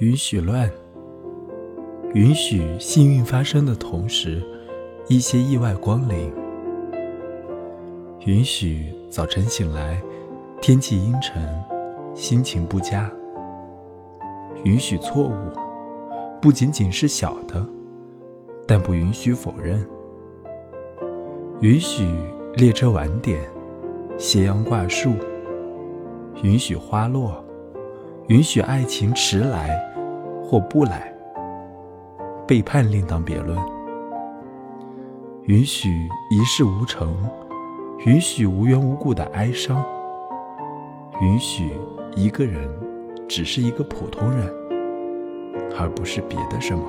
[0.00, 0.70] 允许乱，
[2.14, 4.42] 允许幸运发生的同时，
[5.08, 6.32] 一些意外光临。
[8.24, 10.00] 允许早晨醒来，
[10.62, 11.46] 天气阴沉，
[12.14, 13.12] 心情不佳。
[14.64, 15.34] 允许错误，
[16.40, 17.62] 不仅仅是小的，
[18.66, 19.86] 但不允许否认。
[21.60, 22.08] 允许
[22.54, 23.38] 列车晚点，
[24.16, 25.12] 斜阳挂树。
[26.42, 27.44] 允许花落，
[28.28, 29.78] 允许爱情迟来
[30.50, 31.14] 或不来。
[32.44, 33.56] 背叛另当别论。
[35.44, 37.14] 允许一事无成，
[38.04, 39.80] 允许无缘无故的哀伤。
[41.20, 41.70] 允许
[42.16, 42.68] 一个人
[43.28, 44.52] 只是一个普通人，
[45.78, 46.82] 而不是别的什么。